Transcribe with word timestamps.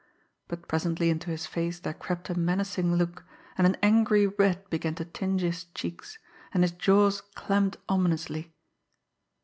But 0.47 0.67
presently 0.67 1.11
into 1.11 1.29
his 1.29 1.45
face 1.45 1.79
there 1.79 1.93
crept 1.93 2.31
a 2.31 2.35
menacing 2.35 2.95
look, 2.95 3.23
and 3.55 3.67
an 3.67 3.77
angry 3.83 4.25
red 4.25 4.67
began 4.71 4.95
to 4.95 5.05
tinge 5.05 5.41
his 5.41 5.65
cheeks, 5.75 6.17
and 6.51 6.63
his 6.63 6.71
jaws 6.71 7.21
clamped 7.35 7.77
ominously. 7.87 8.51